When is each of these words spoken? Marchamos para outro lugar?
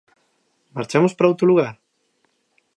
Marchamos 0.75 1.13
para 1.15 1.29
outro 1.31 1.49
lugar? 1.51 1.75